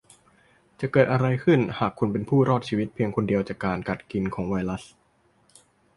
[0.79, 4.83] จะเกิดอะไรขึ้นหากคุณเป็นผู้รอดชีวิตเพียงคนเดียวจากการกัดกินของไวรัส